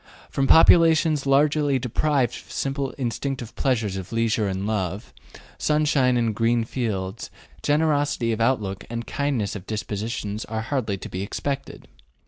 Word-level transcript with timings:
From 0.31 0.47
populations 0.47 1.27
largely 1.27 1.77
deprived 1.77 2.35
of 2.35 2.47
the 2.47 2.51
simple 2.53 2.89
instinctive 2.93 3.53
pleasures 3.55 3.97
of 3.97 4.11
leisure 4.11 4.47
and 4.47 4.65
love, 4.65 5.13
sunshine 5.59 6.17
and 6.17 6.33
green 6.33 6.63
fields, 6.63 7.29
generosity 7.61 8.31
of 8.31 8.41
outlook 8.41 8.83
and 8.89 9.05
kindliness 9.05 9.55
of 9.55 9.67
dispositions 9.67 10.43
are 10.45 10.61
hardly 10.61 10.97
to 10.97 11.07
be 11.07 11.21
expected. 11.21 11.87